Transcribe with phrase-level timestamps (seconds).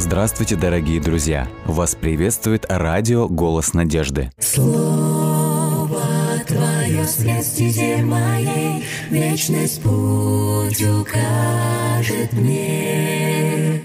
[0.00, 1.46] Здравствуйте, дорогие друзья!
[1.66, 4.32] Вас приветствует радио «Голос надежды».
[4.38, 6.00] Слово
[6.46, 13.82] Твое свет стезе моей, Вечность путь укажет мне.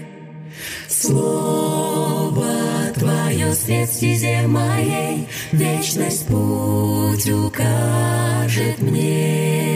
[0.88, 2.46] Слово
[2.94, 9.75] Твое свет стезе моей, Вечность путь укажет мне.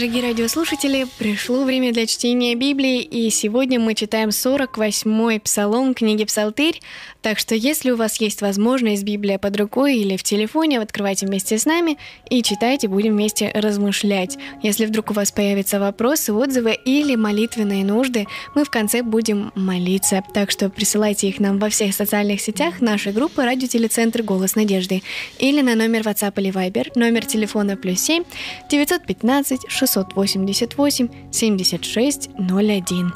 [0.00, 6.80] дорогие радиослушатели, пришло время для чтения Библии, и сегодня мы читаем 48-й псалом книги «Псалтырь»,
[7.20, 11.58] так что если у вас есть возможность Библия под рукой или в телефоне, открывайте вместе
[11.58, 11.98] с нами
[12.30, 14.38] и читайте, будем вместе размышлять.
[14.62, 20.22] Если вдруг у вас появятся вопросы, отзывы или молитвенные нужды, мы в конце будем молиться,
[20.32, 25.02] так что присылайте их нам во всех социальных сетях нашей группы «Радиотелецентр Голос Надежды»
[25.38, 28.24] или на номер WhatsApp или Viber, номер телефона плюс 7
[28.70, 33.12] 915 688 76 01.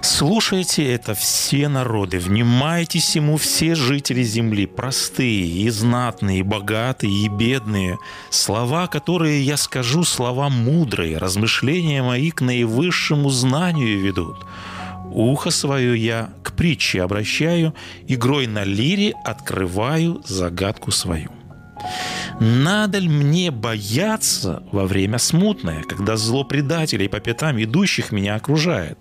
[0.00, 7.28] Слушайте это все народы, внимайтесь ему все жители земли, простые и знатные, и богатые, и
[7.28, 7.98] бедные.
[8.30, 14.44] Слова, которые я скажу, слова мудрые, размышления мои к наивысшему знанию ведут.
[15.12, 17.74] Ухо свое я к притче обращаю,
[18.06, 21.30] игрой на лире открываю загадку свою.
[22.40, 28.96] Надо ли мне бояться во время смутное, когда зло предателей по пятам идущих меня окружает?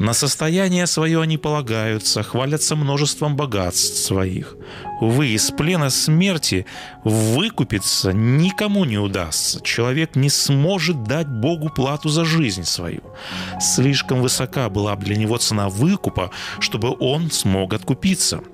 [0.00, 4.56] На состояние свое они полагаются, хвалятся множеством богатств своих.
[5.00, 6.66] Увы, из плена смерти
[7.04, 9.60] выкупиться никому не удастся.
[9.62, 13.02] Человек не сможет дать Богу плату за жизнь свою.
[13.60, 18.40] Слишком высока была бы для него цена выкупа, чтобы он смог откупиться–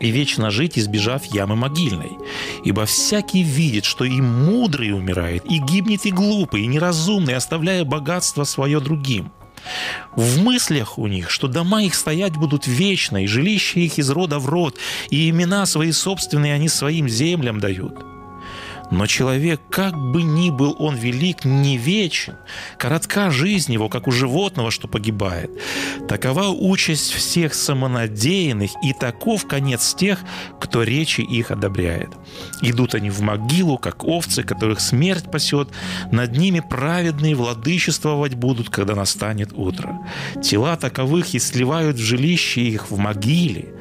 [0.00, 2.18] и вечно жить, избежав ямы могильной.
[2.64, 8.44] Ибо всякий видит, что и мудрый умирает, и гибнет и глупый, и неразумный, оставляя богатство
[8.44, 9.32] свое другим.
[10.16, 14.38] В мыслях у них, что дома их стоять будут вечно, и жилища их из рода
[14.38, 14.76] в род,
[15.10, 18.04] и имена свои собственные они своим землям дают–
[18.92, 22.36] но человек, как бы ни был он велик, не вечен.
[22.78, 25.50] Коротка жизнь его, как у животного, что погибает.
[26.08, 30.20] Такова участь всех самонадеянных, и таков конец тех,
[30.60, 32.10] кто речи их одобряет.
[32.60, 35.70] Идут они в могилу, как овцы, которых смерть пасет.
[36.10, 40.00] Над ними праведные владычествовать будут, когда настанет утро.
[40.42, 43.72] Тела таковых и сливают в жилище их в могиле.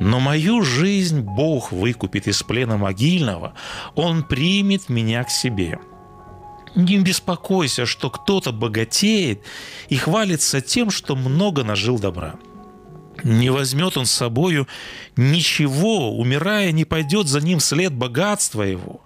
[0.00, 3.54] Но мою жизнь Бог выкупит из плена могильного,
[3.94, 5.78] Он примет меня к себе.
[6.74, 9.42] Не беспокойся, что кто-то богатеет
[9.88, 12.34] и хвалится тем, что много нажил добра.
[13.22, 14.66] Не возьмет он с собою
[15.16, 19.00] ничего, умирая, не пойдет за ним след богатства его.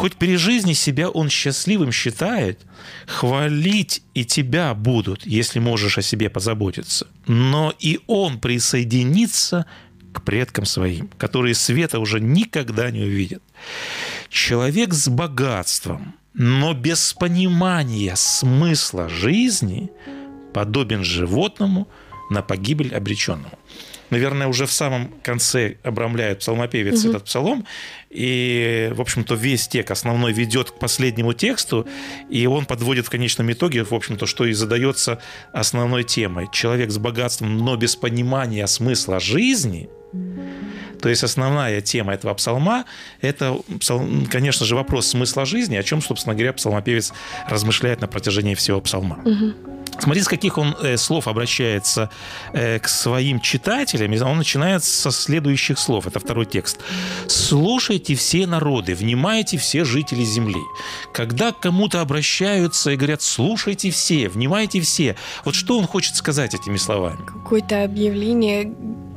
[0.00, 2.60] Хоть при жизни себя он счастливым считает,
[3.06, 7.06] хвалить и тебя будут, если можешь о себе позаботиться.
[7.26, 9.66] Но и он присоединится
[10.14, 13.42] к предкам своим, которые света уже никогда не увидят.
[14.30, 19.90] Человек с богатством, но без понимания смысла жизни
[20.54, 21.88] подобен животному
[22.30, 23.58] на погибель обреченному.
[24.10, 27.10] Наверное, уже в самом конце обрамляет псалмопевец угу.
[27.10, 27.66] этот псалом,
[28.10, 31.86] и, в общем-то, весь текст основной ведет к последнему тексту,
[32.28, 35.20] и он подводит в конечном итоге, в общем-то, что и задается
[35.52, 36.48] основной темой.
[36.52, 39.88] Человек с богатством, но без понимания смысла жизни–
[41.00, 42.84] то есть основная тема этого псалма–
[43.20, 43.58] это,
[44.30, 47.12] конечно же, вопрос смысла жизни, о чем, собственно говоря, псалмопевец
[47.48, 49.20] размышляет на протяжении всего псалма.
[49.24, 49.69] Угу.
[50.00, 52.10] Смотрите, с каких он э, слов обращается
[52.52, 54.12] э, к своим читателям.
[54.26, 56.06] Он начинает со следующих слов.
[56.06, 56.80] Это второй текст.
[57.26, 60.60] «Слушайте все народы, внимайте все жители земли».
[61.12, 66.54] Когда к кому-то обращаются и говорят «слушайте все, внимайте все», вот что он хочет сказать
[66.54, 67.24] этими словами?
[67.26, 68.72] Какое-то объявление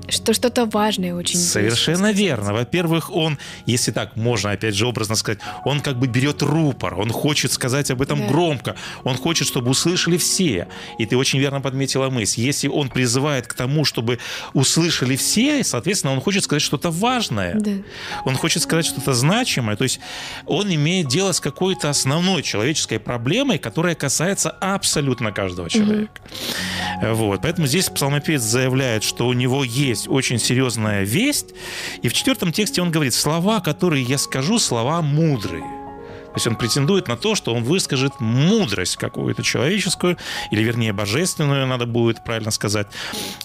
[0.09, 1.39] что что-то важное очень.
[1.39, 2.53] Совершенно верно.
[2.53, 7.09] Во-первых, он, если так можно, опять же, образно сказать, он как бы берет рупор, он
[7.09, 8.27] хочет сказать об этом да.
[8.27, 10.67] громко, он хочет, чтобы услышали все.
[10.99, 12.41] И ты очень верно подметила мысль.
[12.41, 14.19] Если он призывает к тому, чтобы
[14.53, 17.55] услышали все, соответственно, он хочет сказать что-то важное.
[17.55, 17.71] Да.
[18.25, 19.75] Он хочет сказать что-то значимое.
[19.75, 19.99] То есть
[20.45, 26.11] он имеет дело с какой-то основной человеческой проблемой, которая касается абсолютно каждого человека.
[27.01, 27.13] Угу.
[27.15, 27.41] Вот.
[27.41, 31.53] Поэтому здесь псалмопевец заявляет, что у него есть есть очень серьезная весть.
[32.01, 35.63] И в четвертом тексте он говорит, слова, которые я скажу, слова мудрые.
[35.63, 40.17] То есть он претендует на то, что он выскажет мудрость какую-то человеческую,
[40.49, 42.87] или вернее божественную, надо будет правильно сказать.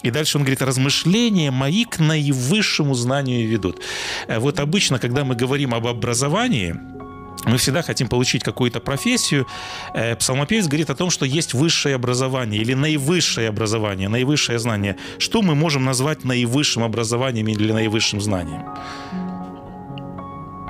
[0.02, 3.82] И дальше он говорит, размышления мои к наивысшему знанию ведут.
[4.26, 6.97] Э, вот обычно, когда мы говорим об образовании,
[7.44, 9.46] мы всегда хотим получить какую-то профессию.
[9.94, 14.96] Э, псалмопевец говорит о том, что есть высшее образование или наивысшее образование, наивысшее знание.
[15.18, 18.62] Что мы можем назвать наивысшим образованием или наивысшим знанием?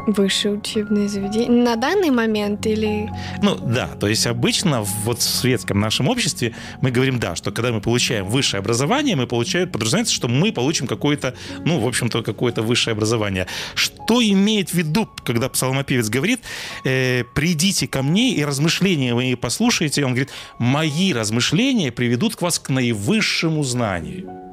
[0.08, 1.50] Высшее учебное заведение.
[1.50, 3.10] На данный момент или...
[3.43, 7.72] Ну да, то есть обычно вот в светском нашем обществе мы говорим, да, что когда
[7.72, 11.34] мы получаем высшее образование, мы получаем, подразумевается, что мы получим какое-то,
[11.66, 13.46] ну, в общем-то, какое-то высшее образование.
[13.75, 16.40] Что имеет в виду, когда псалмопевец говорит,
[16.84, 22.70] э, придите ко мне и размышления мои послушайте, он говорит, мои размышления приведут вас к
[22.70, 24.47] наивысшему знанию.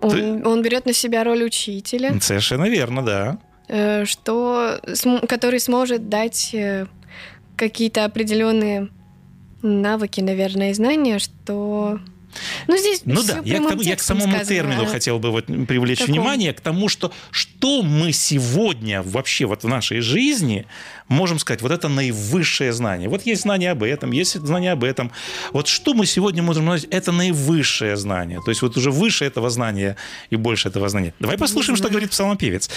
[0.00, 0.46] Он, Ты...
[0.46, 2.18] он берет на себя роль учителя.
[2.20, 3.38] Совершенно верно, да.
[3.68, 4.80] Э, что,
[5.28, 6.86] который сможет дать э,
[7.56, 8.88] какие-то определенные
[9.62, 11.98] навыки, наверное, и знания, что
[12.66, 14.44] ну, здесь ну да, я к, тому, я к самому сказано.
[14.44, 16.14] термину хотел бы вот привлечь Каком?
[16.14, 20.66] внимание, к тому, что что мы сегодня вообще вот в нашей жизни
[21.08, 23.08] можем сказать, вот это наивысшее знание.
[23.08, 25.10] Вот есть знание об этом, есть знание об этом.
[25.52, 28.40] Вот что мы сегодня можем назвать, это наивысшее знание.
[28.44, 29.96] То есть вот уже выше этого знания
[30.30, 31.14] и больше этого знания.
[31.18, 32.70] Давай послушаем, что говорит псалмопевец.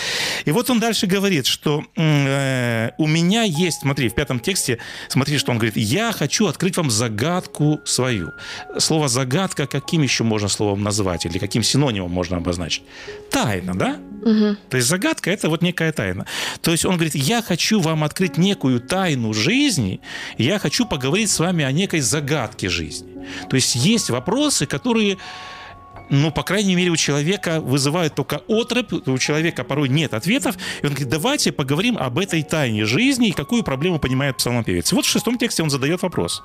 [0.45, 4.77] И вот он дальше говорит, что э, у меня есть, смотри, в пятом тексте,
[5.10, 8.31] смотри, что он говорит, я хочу открыть вам загадку свою.
[8.77, 12.84] Слово загадка каким еще можно словом назвать или каким синонимом можно обозначить?
[13.30, 13.98] Тайна, да?
[14.22, 14.57] Угу.
[14.69, 16.25] То есть загадка это вот некая тайна.
[16.62, 20.00] То есть он говорит, я хочу вам открыть открыть некую тайну жизни,
[20.38, 23.25] я хочу поговорить с вами о некой загадке жизни.
[23.50, 25.18] То есть есть вопросы, которые
[26.12, 30.86] ну, по крайней мере, у человека вызывают только отрыв, у человека порой нет ответов, и
[30.86, 34.92] он говорит, давайте поговорим об этой тайне жизни и какую проблему понимает псалмопевец.
[34.92, 36.44] Вот в шестом тексте он задает вопрос.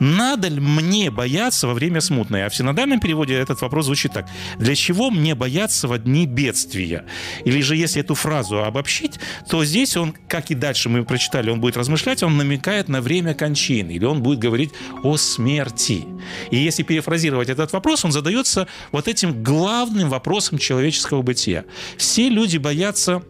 [0.00, 2.46] Надо ли мне бояться во время смутной?
[2.46, 4.26] А в синодальном переводе этот вопрос звучит так.
[4.58, 7.04] Для чего мне бояться в дни бедствия?
[7.44, 11.60] Или же, если эту фразу обобщить, то здесь он, как и дальше мы прочитали, он
[11.60, 14.70] будет размышлять, он намекает на время кончины, или он будет говорить
[15.02, 16.06] о смерти.
[16.50, 21.64] И если перефразировать этот вопрос, он задается вот вот этим главным вопросом человеческого бытия.
[21.96, 23.22] Все люди боятся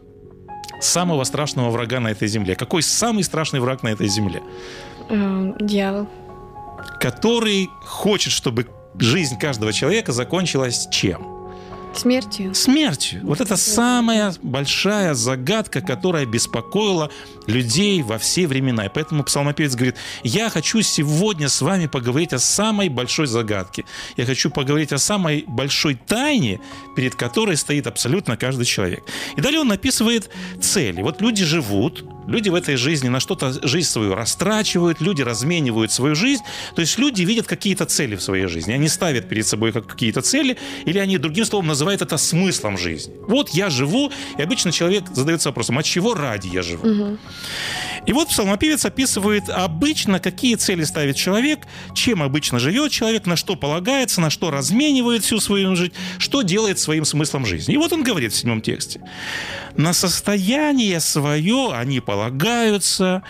[0.80, 2.54] самого страшного врага на этой земле.
[2.56, 4.42] Какой самый страшный враг на этой земле?
[5.08, 6.08] Эм, дьявол.
[7.00, 8.66] Который хочет, чтобы
[8.98, 11.31] жизнь каждого человека закончилась чем?
[11.94, 12.54] Смертью.
[12.54, 13.20] Смертью.
[13.22, 17.10] Вот это самая большая загадка, которая беспокоила
[17.46, 18.86] людей во все времена.
[18.86, 23.84] И поэтому псалмопевец говорит, я хочу сегодня с вами поговорить о самой большой загадке.
[24.16, 26.60] Я хочу поговорить о самой большой тайне,
[26.96, 29.04] перед которой стоит абсолютно каждый человек.
[29.36, 30.30] И далее он написывает
[30.60, 31.02] цели.
[31.02, 36.14] Вот люди живут, люди в этой жизни на что-то жизнь свою растрачивают, люди разменивают свою
[36.14, 36.42] жизнь.
[36.74, 38.72] То есть люди видят какие-то цели в своей жизни.
[38.72, 43.14] Они ставят перед собой какие-то цели, или они, другим словом, называют это смыслом жизни.
[43.26, 46.88] Вот я живу, и обычно человек задается вопросом, от чего ради я живу?
[46.88, 47.18] Угу.
[48.06, 51.60] И вот псалмопевец описывает обычно, какие цели ставит человек,
[51.94, 56.78] чем обычно живет человек, на что полагается, на что разменивает всю свою жизнь, что делает
[56.78, 57.74] своим смыслом жизни.
[57.74, 59.00] И вот он говорит в седьмом тексте.
[59.76, 63.22] На состояние свое они полагаются.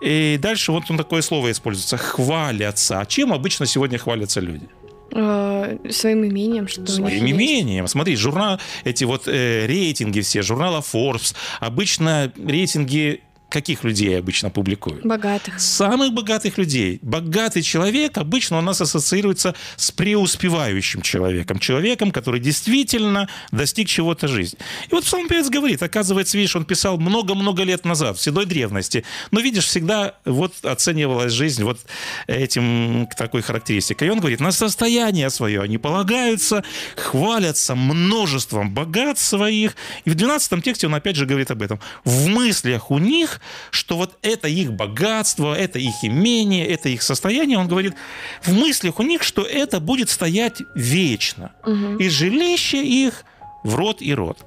[0.00, 1.96] И дальше вот он такое слово используется.
[1.96, 3.00] Хвалятся.
[3.00, 4.68] А чем обычно сегодня хвалятся люди?
[5.12, 7.88] э, своим имением, что Своим имением.
[7.88, 15.04] Смотри, журнал, эти вот э, рейтинги все, журнала Forbes, обычно рейтинги каких людей обычно публикуют?
[15.04, 15.60] Богатых.
[15.60, 16.98] Самых богатых людей.
[17.02, 21.58] Богатый человек обычно у нас ассоциируется с преуспевающим человеком.
[21.58, 24.58] Человеком, который действительно достиг чего-то жизни.
[24.90, 29.04] И вот Псалом певец говорит, оказывается, видишь, он писал много-много лет назад, в седой древности.
[29.30, 31.78] Но, видишь, всегда вот оценивалась жизнь вот
[32.26, 34.08] этим такой характеристикой.
[34.08, 36.64] И он говорит, на состояние свое они полагаются,
[36.96, 39.76] хвалятся множеством богат своих.
[40.04, 41.80] И в 12 тексте он опять же говорит об этом.
[42.04, 47.58] В мыслях у них, что вот это их богатство, это их имение, это их состояние,
[47.58, 47.94] он говорит,
[48.42, 51.52] в мыслях у них, что это будет стоять вечно.
[51.98, 53.24] И жилище их
[53.66, 54.38] в род и род.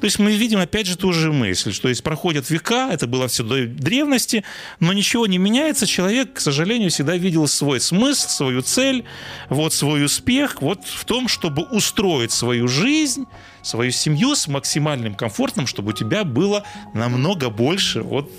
[0.00, 3.28] То есть мы видим опять же ту же мысль, что есть проходят века, это было
[3.28, 4.44] в седой древности,
[4.80, 9.04] но ничего не меняется, человек, к сожалению, всегда видел свой смысл, свою цель,
[9.48, 13.26] вот свой успех, вот в том, чтобы устроить свою жизнь,
[13.62, 16.64] свою семью с максимальным комфортом, чтобы у тебя было
[16.94, 18.30] намного больше вот,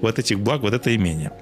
[0.00, 1.32] вот этих благ, вот это имение.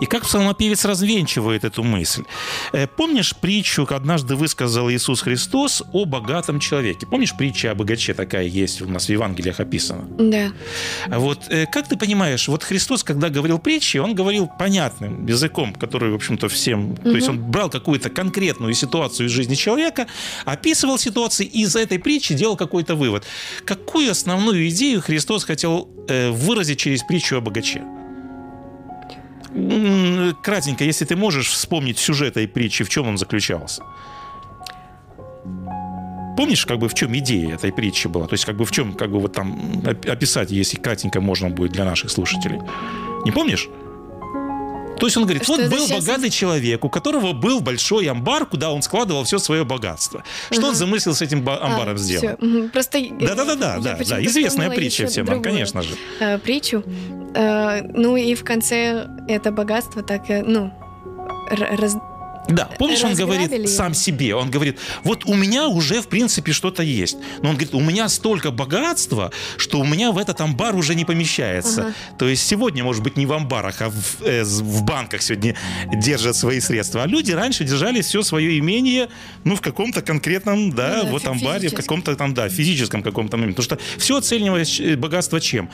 [0.00, 2.24] И как псалмопевец развенчивает эту мысль?
[2.72, 7.06] Э, Помнишь притчу, однажды высказал Иисус Христос о богатом человеке?
[7.06, 10.06] Помнишь притча о богаче такая есть у нас в Евангелиях описана?
[10.18, 10.52] Да.
[11.10, 15.74] А Вот э, как ты понимаешь, вот Христос, когда говорил притчи, он говорил понятным языком,
[15.74, 16.96] который, в общем-то, всем...
[16.96, 20.06] То есть он брал какую-то конкретную ситуацию из жизни человека,
[20.44, 23.24] описывал ситуации, и из этой притчи делал какой-то вывод.
[23.64, 27.82] Какую основную идею Христос хотел э, выразить через притчу о богаче?
[30.42, 33.82] Кратенько, если ты можешь вспомнить сюжет этой притчи, в чем он заключался?
[36.36, 38.26] Помнишь, как бы в чем идея этой притчи была?
[38.26, 41.48] То есть, как бы в чем, как бы вот там оп- описать, если кратенько можно
[41.48, 42.60] будет для наших слушателей?
[43.24, 43.68] Не помнишь?
[44.98, 48.46] То есть он говорит, Что вот был сейчас- богатый человек, у которого был большой амбар,
[48.46, 50.22] куда он складывал все свое богатство.
[50.50, 52.40] Что он замыслил с этим ба- амбаром А, сделать?
[52.40, 52.70] Мгм.
[52.70, 55.94] Просто э, Да-да-да, да, да, известная притча всем, вам, конечно же.
[56.20, 56.82] э, притчу.
[57.34, 60.72] Э, ну и в конце это богатство так, э, ну,
[61.50, 61.96] раз-
[62.48, 63.66] Да, помнишь, он говорит его?
[63.66, 67.16] сам себе, он говорит, вот у меня уже, в принципе, что-то есть.
[67.42, 71.04] Но он говорит, у меня столько богатства, что у меня в этот амбар уже не
[71.04, 71.82] помещается.
[71.82, 71.94] Ага.
[72.18, 75.56] То есть сегодня, может быть, не в амбарах, а в, э, в банках сегодня
[75.92, 77.02] держат свои средства.
[77.02, 79.08] А люди раньше держали все свое имение,
[79.44, 83.36] ну, в каком-то конкретном, да, Ну да, вот амбаре, в каком-то там, да, физическом каком-то
[83.36, 83.62] моменте.
[83.62, 85.68] Потому что все оценивалось э, богатство чем?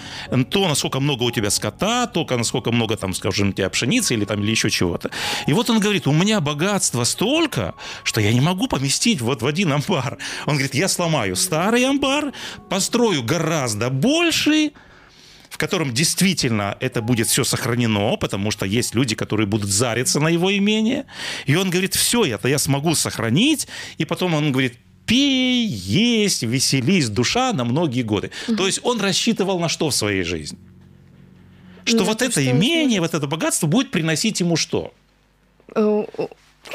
[0.50, 4.25] То, насколько много у тебя скота, то, насколько много там, скажем, у тебя пшеницы или
[4.25, 5.11] там или еще чего-то.
[5.47, 6.62] И вот он говорит, у меня богатство
[7.04, 10.19] столько, что я не могу поместить вот в один амбар.
[10.47, 12.33] Он говорит, я сломаю старый амбар,
[12.69, 14.73] построю гораздо больший,
[15.50, 20.28] в котором действительно это будет все сохранено, потому что есть люди, которые будут зариться на
[20.28, 21.04] его имение.
[21.45, 23.69] И он говорит, все это я смогу сохранить.
[23.99, 28.31] И потом он говорит, пей, есть, веселись, душа на многие годы.
[28.57, 30.59] То есть он рассчитывал на что в своей жизни?
[31.85, 34.95] Что На вот то, это что имение, вот это богатство будет приносить ему что?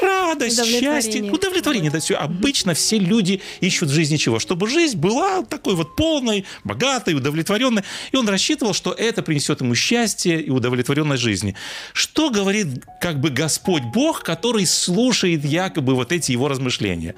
[0.00, 1.88] Радость, счастье, удовлетворение.
[1.88, 2.16] Это все.
[2.16, 4.38] Обычно все люди ищут в жизни чего?
[4.38, 7.82] Чтобы жизнь была такой вот полной, богатой, удовлетворенной.
[8.12, 11.54] И он рассчитывал, что это принесет ему счастье и удовлетворенность жизни.
[11.92, 17.14] Что говорит как бы Господь Бог, который слушает якобы вот эти его размышления?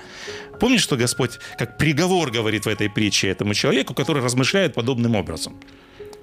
[0.61, 5.59] Помнишь, что Господь как приговор говорит в этой притче этому человеку, который размышляет подобным образом?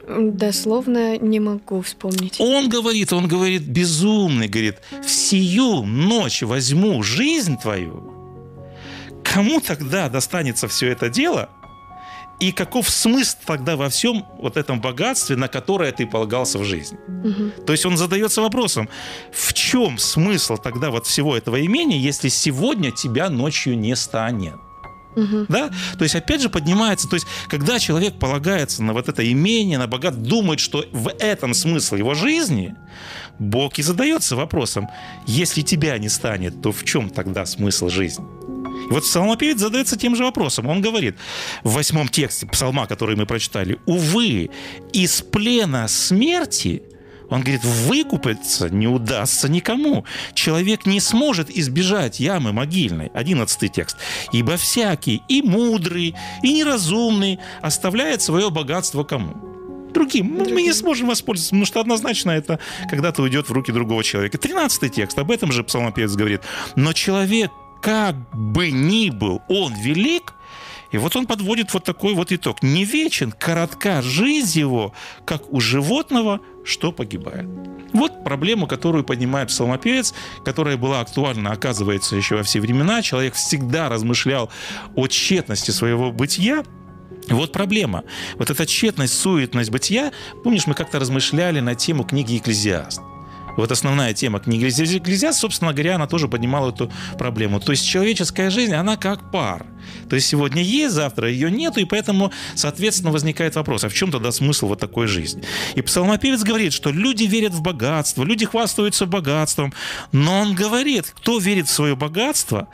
[0.08, 2.40] Дословно не могу вспомнить.
[2.40, 8.14] Он говорит, он говорит, безумный, говорит, в сию ночь возьму жизнь твою.
[9.24, 11.50] Кому тогда достанется все это дело?
[12.40, 17.00] И каков смысл тогда во всем вот этом богатстве, на которое ты полагался в жизни?
[17.08, 17.52] Мгм.
[17.66, 18.90] То есть он задается вопросом,
[19.32, 24.56] в чем смысл тогда вот всего этого имения, если сегодня тебя ночью не станет?
[25.16, 25.46] Мгм.
[25.50, 25.72] Да?
[25.98, 29.88] То есть, опять же, поднимается, то есть, когда человек полагается на вот это имение, на
[29.88, 32.76] богат, думает, что в этом смысл его жизни,
[33.40, 34.88] Бог и задается вопросом,
[35.26, 38.26] если тебя не станет, то в чем тогда смысл жизни?
[38.90, 40.68] И вот псалмопевец задается тем же вопросом.
[40.68, 41.18] Он говорит
[41.64, 44.50] в восьмом тексте псалма, который мы прочитали, «Увы,
[44.94, 46.84] из плена смерти
[47.30, 50.06] он говорит, выкупиться не удастся никому.
[50.34, 53.08] Человек не сможет избежать ямы могильной.
[53.14, 53.98] Одиннадцатый текст.
[54.32, 59.36] Ибо всякий, и мудрый, и неразумный, оставляет свое богатство кому?
[59.94, 60.38] Другим.
[60.38, 64.38] Ну, Мы не сможем воспользоваться, потому что однозначно это когда-то уйдет в руки другого человека.
[64.38, 65.18] Тринадцатый текст.
[65.18, 66.42] Об этом же псалмопевец говорит.
[66.76, 70.34] Но человек, как бы ни был он велик,
[70.92, 72.64] И вот он подводит вот такой вот итог.
[72.64, 74.94] Не вечен, коротка жизнь его,
[75.26, 77.46] как у животного, что погибает.
[77.94, 80.14] Вот проблему, которую поднимает псалмопевец,
[80.44, 83.02] которая была актуальна, оказывается, еще во все времена.
[83.02, 84.50] Человек всегда размышлял
[84.96, 86.64] о тщетности своего бытия,
[87.30, 88.04] вот проблема.
[88.36, 90.12] Вот эта тщетность, суетность бытия.
[90.44, 93.02] Помнишь, мы как-то размышляли на тему книги «Экклезиаст».
[93.58, 97.60] Вот основная тема книги «Экклезиаст», собственно говоря, она тоже поднимала эту проблему.
[97.60, 99.66] То есть человеческая жизнь, она как пар.
[100.10, 104.12] То есть сегодня есть, завтра ее нету, и поэтому, соответственно, возникает вопрос, а в чем
[104.12, 105.44] тогда смысл вот такой жизни?
[105.76, 109.74] И псалмопевец говорит, что люди верят в богатство, люди хвастаются богатством,
[110.12, 112.68] но он говорит, кто верит в свое богатство,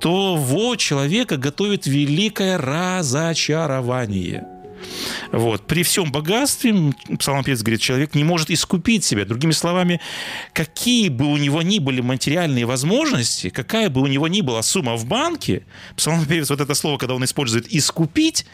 [0.00, 4.53] то во человека готовит великое разочарование.
[5.32, 5.66] Вот.
[5.66, 6.74] При всем богатстве,
[7.18, 9.24] псалмопевец говорит, человек не может искупить себя.
[9.24, 10.00] Другими словами,
[10.52, 14.96] какие бы у него ни были материальные возможности, какая бы у него ни была сумма
[14.96, 15.64] в банке,
[15.96, 18.46] псалмопевец, вот это слово, когда он использует «искупить»,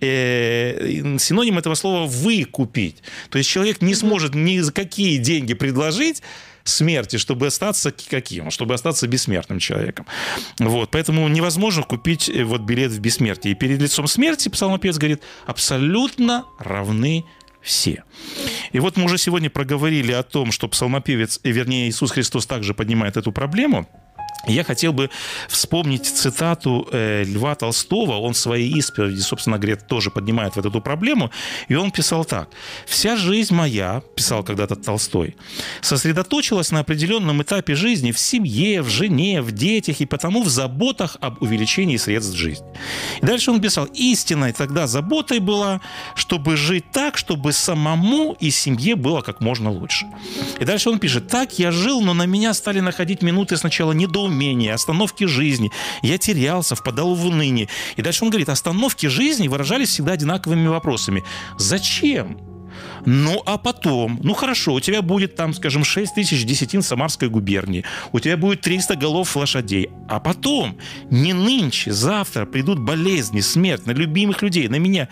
[0.00, 3.02] э, синоним этого слова «выкупить».
[3.30, 6.22] То есть человек не сможет ни за какие деньги предложить,
[6.64, 8.50] смерти, чтобы остаться каким?
[8.50, 10.06] Чтобы остаться бессмертным человеком.
[10.58, 10.90] Вот.
[10.90, 13.52] Поэтому невозможно купить э, вот билет в бессмертие.
[13.52, 17.24] И перед лицом смерти, псалмопевец говорит, абсолютно равны
[17.62, 18.04] все.
[18.72, 22.74] И вот мы уже сегодня проговорили о том, что псалмопевец, э, вернее Иисус Христос также
[22.74, 23.88] поднимает эту проблему–
[24.46, 25.10] я хотел бы
[25.48, 28.18] вспомнить цитату э, Льва Толстого.
[28.18, 31.30] Он в своей исповеди, собственно говоря, тоже поднимает вот эту проблему.
[31.68, 32.48] И он писал так.
[32.86, 35.36] «Вся жизнь моя,— писал когда-то Толстой,—
[35.80, 41.16] сосредоточилась на определенном этапе жизни в семье, в жене, в детях и потому в заботах
[41.20, 42.66] об увеличении средств жизни».
[43.22, 43.86] И дальше он писал.
[43.94, 45.80] «Истинной тогда заботой была,
[46.14, 50.06] чтобы жить так, чтобы самому и семье было как можно лучше».
[50.60, 51.28] И дальше он пишет.
[51.28, 55.70] «Так я жил, но на меня стали находить минуты сначала недоумения, недоумения, остановки жизни.
[56.02, 57.68] Я терялся, впадал в уныние.
[57.96, 61.24] И дальше он говорит, остановки жизни выражались всегда одинаковыми вопросами.
[61.58, 62.38] Зачем?
[63.06, 67.84] Ну, а потом, ну хорошо, у тебя будет там, скажем, 6 тысяч десятин Самарской губернии,
[68.12, 70.76] у тебя будет 300 голов лошадей, а потом,
[71.10, 75.08] не нынче, завтра придут болезни, смерть на любимых людей, на меня,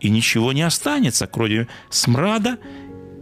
[0.00, 2.58] и ничего не останется, кроме смрада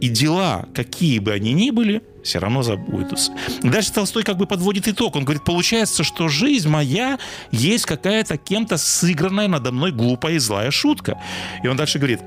[0.01, 3.33] и дела, какие бы они ни были, все равно забудутся.
[3.63, 5.15] Дальше Толстой как бы подводит итог.
[5.15, 7.19] Он говорит, получается, что жизнь моя
[7.53, 11.21] есть какая-то кем-то сыгранная надо мной глупая и злая шутка.
[11.63, 12.21] И он дальше говорит,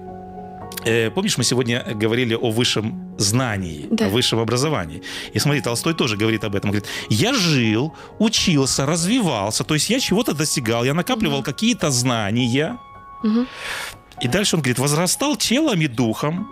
[0.86, 4.06] э, помнишь, мы сегодня говорили о высшем знании, да.
[4.06, 5.02] о высшем образовании.
[5.34, 6.70] И смотри, Толстой тоже говорит об этом.
[6.70, 11.46] Говорит, я жил, учился, развивался, то есть я чего-то достигал, я накапливал угу.
[11.46, 12.78] какие-то знания.
[13.24, 13.46] Угу.
[14.22, 16.48] И дальше он говорит, возрастал телом и духом,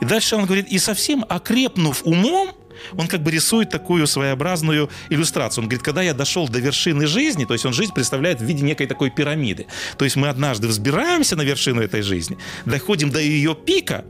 [0.00, 2.50] и дальше он говорит, и совсем окрепнув умом,
[2.96, 5.62] он как бы рисует такую своеобразную иллюстрацию.
[5.62, 8.62] Он говорит, когда я дошел до вершины жизни, то есть он жизнь представляет в виде
[8.64, 9.66] некой такой пирамиды.
[9.96, 14.04] То есть мы однажды взбираемся на вершину этой жизни, доходим до ее пика,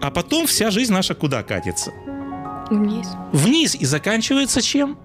[0.00, 1.92] а потом вся жизнь наша куда катится?
[2.70, 3.08] Вниз.
[3.32, 3.74] Вниз.
[3.74, 4.98] И заканчивается чем?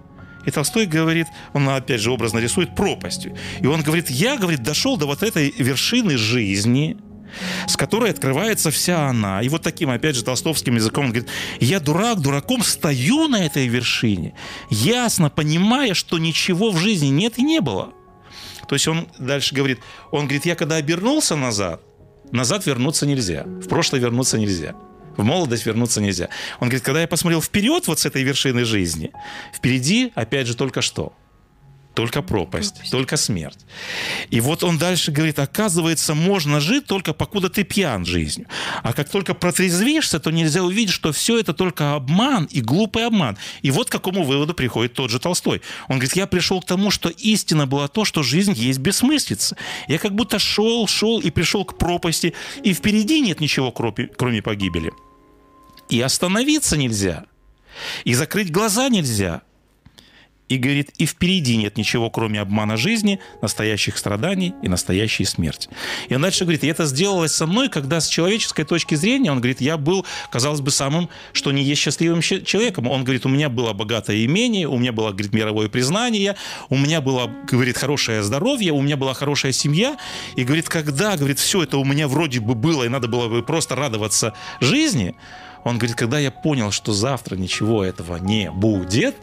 [0.45, 3.35] И Толстой говорит, он опять же образно рисует пропастью.
[3.61, 6.97] И он говорит, я, говорит, дошел до вот этой вершины жизни,
[7.67, 9.41] с которой открывается вся она.
[9.41, 13.67] И вот таким, опять же, толстовским языком он говорит, я дурак, дураком стою на этой
[13.67, 14.33] вершине,
[14.69, 17.93] ясно понимая, что ничего в жизни нет и не было.
[18.67, 19.79] То есть он дальше говорит,
[20.11, 21.81] он говорит, я когда обернулся назад,
[22.31, 24.75] назад вернуться нельзя, в прошлое вернуться нельзя.
[25.15, 26.29] В молодость вернуться нельзя.
[26.59, 29.11] Он говорит, когда я посмотрел вперед вот с этой вершины жизни,
[29.53, 31.13] впереди, опять же, только что–
[31.93, 33.59] только пропасть, пропасть, только смерть.
[34.29, 38.47] И вот он дальше говорит, оказывается, можно жить только покуда ты пьян жизнью.
[38.81, 43.37] А как только протрезвишься, то нельзя увидеть, что все это только обман и глупый обман.
[43.61, 45.61] И вот к какому выводу приходит тот же Толстой.
[45.87, 49.55] Он говорит, я пришел к тому, что истина была то, что жизнь есть бессмыслица.
[49.87, 54.91] Я как будто шел, шел и пришел к пропасти, и впереди нет ничего, кроме погибели.
[55.89, 57.25] И остановиться нельзя.
[58.03, 59.41] И закрыть глаза нельзя–
[60.53, 65.69] и говорит, и впереди нет ничего, кроме обмана жизни, настоящих страданий и настоящей смерти.
[66.09, 69.39] И он дальше говорит, и это сделалось со мной, когда с человеческой точки зрения, он
[69.39, 72.87] говорит, я был, казалось бы, самым, что не есть счастливым человеком.
[72.87, 76.35] Он говорит, у меня было богатое имение, у меня было, говорит, мировое признание,
[76.69, 79.97] у меня было, говорит, хорошее здоровье, у меня была хорошая семья.
[80.35, 83.41] И говорит, когда, говорит, все это у меня вроде бы было, и надо было бы
[83.41, 85.15] просто радоваться жизни,
[85.63, 89.15] он говорит, когда я понял, что завтра ничего этого не будет,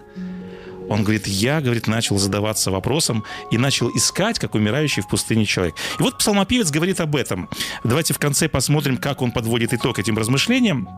[0.90, 5.76] он говорит, я, говорит, начал задаваться вопросом и начал искать, как умирающий в пустыне человек.
[6.00, 7.48] И вот псалмопевец говорит об этом.
[7.84, 10.88] Давайте в конце посмотрим, как он подводит итог этим размышлениям.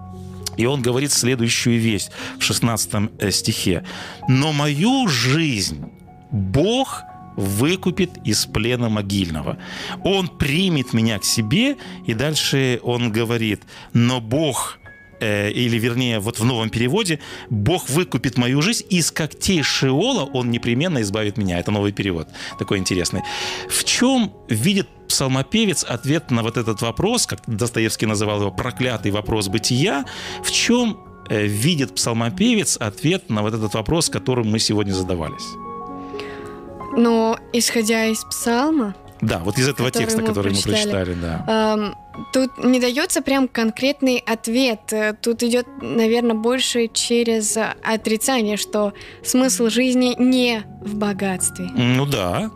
[0.56, 2.06] И он говорит следующую вещь
[2.38, 3.84] в 16 э, стихе.
[4.28, 5.84] «Но мою жизнь
[6.30, 7.02] Бог
[7.36, 9.58] выкупит из плена могильного.
[10.04, 11.76] Он примет меня к себе,
[12.06, 14.78] и дальше он говорит, но Бог
[15.22, 17.18] э, или вернее, вот в новом переводе,
[17.50, 21.58] Бог выкупит мою жизнь, из когтей Шиола Он непременно избавит меня.
[21.58, 23.22] Это новый перевод, такой интересный.
[23.68, 29.48] В чем видит псалмопевец ответ на вот этот вопрос, как Достоевский называл его проклятый вопрос
[29.48, 30.04] бытия,
[30.42, 35.46] в чем э, видит псалмопевец ответ на вот этот вопрос, которым мы сегодня задавались?
[36.96, 40.74] Но исходя из псалма, да, вот из этого который текста, мы который прочитали.
[40.74, 41.94] мы прочитали, да.
[42.32, 44.92] тут не дается прям конкретный ответ.
[44.92, 48.92] Э, Тут идет, наверное, больше через отрицание, что
[49.24, 51.66] смысл жизни не в богатстве.
[51.76, 52.50] Ну да.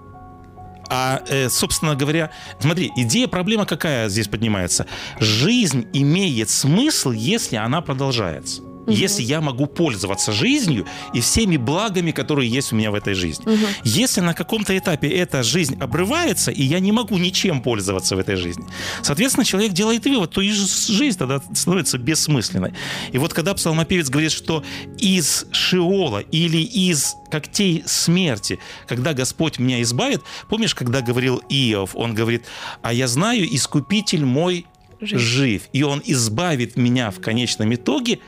[0.89, 4.87] А, э, собственно говоря, смотри, идея, проблема какая здесь поднимается?
[5.21, 8.63] Жизнь имеет смысл, если она продолжается.
[8.87, 13.47] Если я могу пользоваться жизнью и всеми благами, которые есть у меня в этой жизни.
[13.85, 18.37] Если на каком-то этапе эта жизнь обрывается, и я не могу ничем пользоваться в этой
[18.37, 18.65] жизни,
[19.03, 22.73] соответственно, человек делает вывод, то и жизнь тогда становится бессмысленной.
[23.13, 24.63] И вот когда псалмопевец говорит, что
[24.99, 32.15] из Шиола или из когтей смерти, когда Господь меня избавит, помнишь, когда говорил Иов, он
[32.15, 32.45] говорит,
[32.83, 34.67] а я знаю, искупитель мой
[35.01, 35.21] Жив.
[35.21, 38.21] жив, и он избавит меня в конечном итоге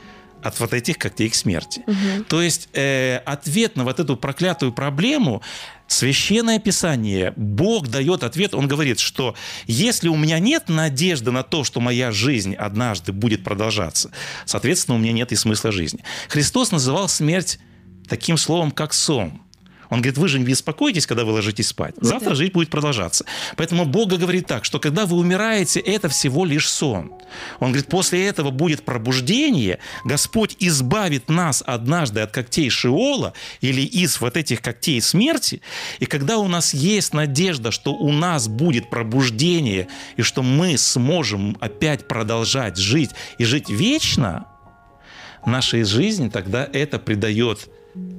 [0.43, 1.83] от вот этих когтей к смерти.
[2.27, 5.41] То есть э, ответ на вот эту проклятую проблему
[5.87, 11.63] Священное Писание, Бог дает ответ, Он говорит, что если у меня нет надежды на то,
[11.63, 14.11] что моя жизнь однажды будет продолжаться,
[14.45, 16.03] соответственно, у меня нет и смысла жизни.
[16.29, 17.59] Христос называл смерть
[18.07, 19.41] таким словом, как сон.
[19.89, 21.95] Он говорит, вы же не беспокойтесь, когда вы ложитесь спать.
[21.99, 22.35] Завтра да.
[22.35, 23.25] жизнь будет продолжаться.
[23.55, 27.11] Поэтому Бог говорит так, что когда вы умираете, это всего лишь сон.
[27.59, 34.21] Он говорит, после этого будет пробуждение, Господь избавит нас однажды от когтей Шиола или из
[34.21, 35.61] вот этих когтей смерти,
[35.99, 41.57] и когда у нас есть надежда, что у нас будет пробуждение, и что мы сможем
[41.59, 44.45] опять продолжать жить и жить вечно,
[45.45, 47.69] нашей жизни тогда это придает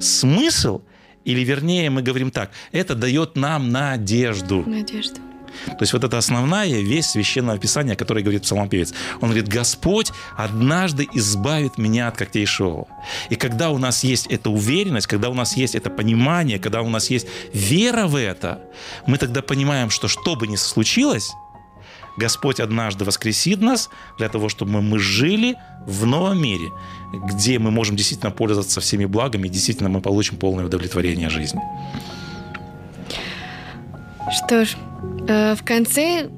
[0.01, 0.83] смысл,
[1.25, 4.65] или вернее мы говорим так, это дает нам надежду.
[4.67, 5.21] Надежда.
[5.67, 8.95] То есть вот это основная вещь священного писания, о которой говорит псалмопевец.
[9.21, 12.87] Он говорит, Господь однажды избавит меня от когтей Шиола.
[13.31, 16.89] И когда у нас есть эта уверенность, когда у нас есть это понимание, когда у
[16.89, 18.63] нас есть вера в это,
[19.07, 21.33] мы тогда понимаем, что что бы ни случилось,
[22.17, 25.57] Господь однажды воскресит нас для того, чтобы мы жили
[25.87, 26.71] в новом мире,
[27.12, 31.61] где мы можем действительно пользоваться всеми благами, и действительно мы получим полное удовлетворение жизни.
[34.31, 34.77] Что ж,
[35.29, 36.29] э, в конце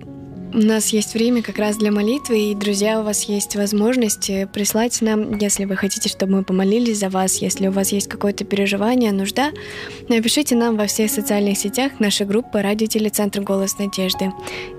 [0.54, 4.46] у нас есть время как раз для молитвы, и, друзья, у вас есть возможность э,
[4.46, 8.44] прислать нам, если вы хотите, чтобы мы помолились за вас, если у вас есть какое-то
[8.44, 9.50] переживание, нужда,
[10.08, 14.30] напишите нам во всех социальных сетях нашей группы «Радио Телецентр Голос Надежды»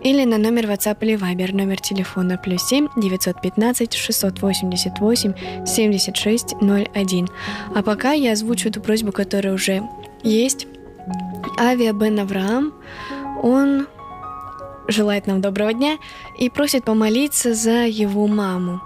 [0.04, 7.30] или на номер WhatsApp или Viber, номер телефона плюс 7 915 688 76 01.
[7.76, 9.82] А пока я озвучу эту просьбу, которая уже
[10.24, 10.68] есть.
[11.60, 12.74] Авиа Бен Авраам,
[13.42, 13.88] он
[14.88, 15.98] желает нам доброго дня
[16.38, 18.82] и просит помолиться за его маму.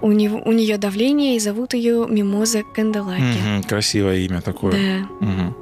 [0.00, 3.20] У, него, у нее давление, и зовут ее Мимоза Канделаки.
[3.20, 4.72] Мгм, красивое имя такое.
[4.72, 5.26] Да.
[5.26, 5.56] Мгм.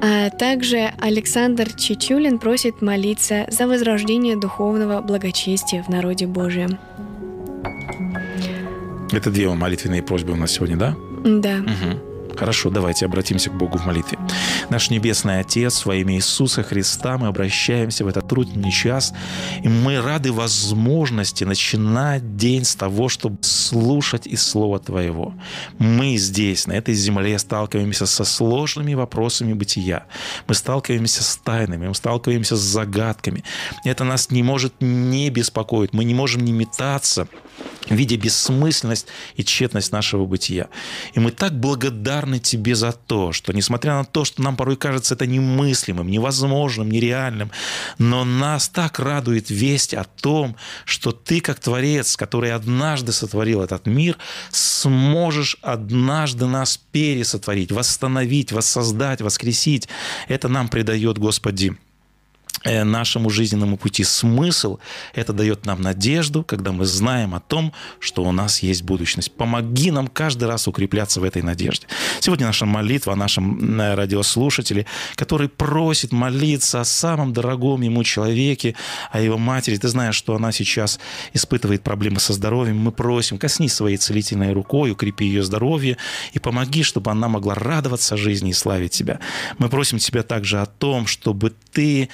[0.00, 6.78] А также Александр Чичулин просит молиться за возрождение духовного благочестия в народе Божьем.
[9.12, 10.96] Это две молитвенные просьбы у нас сегодня, да?
[11.24, 11.56] Да.
[11.58, 12.11] Мгм.
[12.36, 14.18] Хорошо, давайте обратимся к Богу в молитве.
[14.70, 19.12] Наш Небесный Отец, во имя Иисуса Христа мы обращаемся в этот трудный час,
[19.62, 25.34] и мы рады возможности начинать день с того, чтобы слушать из Слова Твоего.
[25.78, 30.06] Мы здесь, на этой земле, сталкиваемся со сложными вопросами бытия.
[30.48, 33.44] Мы сталкиваемся с тайнами, мы сталкиваемся с загадками.
[33.84, 35.92] Это нас не может не беспокоить.
[35.92, 37.28] Мы не можем не метаться,
[37.88, 40.68] видя бессмысленность и тщетность нашего бытия.
[41.14, 45.14] И мы так благодарны Тебе за то, что, несмотря на то, что нам порой кажется
[45.14, 47.50] это немыслимым, невозможным, нереальным,
[47.98, 53.86] но нас так радует весть о том, что Ты, как Творец, который однажды сотворил этот
[53.86, 54.16] мир,
[54.50, 59.88] сможешь однажды нас пересотворить, восстановить, воссоздать, воскресить.
[60.28, 61.76] Это нам придает, Господи,
[62.64, 64.78] нашему жизненному пути смысл,
[65.14, 69.32] это дает нам надежду, когда мы знаем о том, что у нас есть будущность.
[69.32, 71.86] Помоги нам каждый раз укрепляться в этой надежде.
[72.20, 78.74] Сегодня наша молитва о нашем э, радиослушателе, который просит молиться о самом дорогом ему человеке,
[79.10, 79.76] о его матери.
[79.76, 81.00] Ты знаешь, что она сейчас
[81.32, 82.78] испытывает проблемы со здоровьем.
[82.78, 85.96] Мы просим, коснись своей целительной рукой, укрепи ее здоровье
[86.32, 89.18] и помоги, чтобы она могла радоваться жизни и славить тебя.
[89.58, 92.08] Мы просим тебя также о том, чтобы ты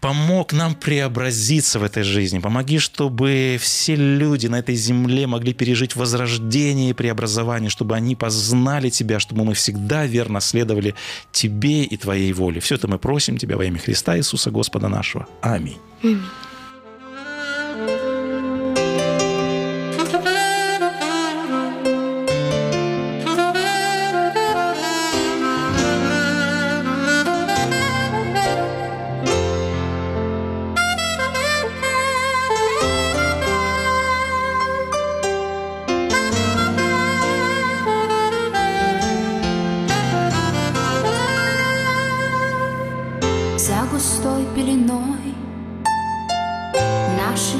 [0.00, 2.38] помог нам преобразиться в этой жизни.
[2.38, 8.90] Помоги, чтобы все люди на этой земле могли пережить возрождение и преобразование, чтобы они познали
[8.90, 10.94] Тебя, чтобы мы всегда верно следовали
[11.32, 12.60] Тебе и Твоей воле.
[12.60, 15.26] Все это мы просим Тебя во имя Христа Иисуса Господа нашего.
[15.42, 15.78] Аминь.
[16.02, 16.22] Аминь.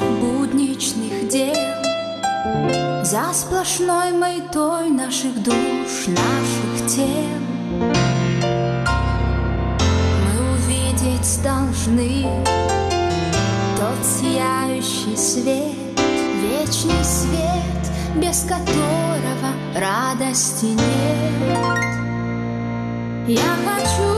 [0.00, 1.54] будничных дел,
[3.04, 7.40] За сплошной маятой наших душ, наших тел.
[10.24, 12.26] Мы увидеть должны
[13.76, 15.74] тот сияющий свет,
[16.40, 17.82] Вечный свет,
[18.16, 21.78] без которого радости нет.
[23.26, 24.17] Я хочу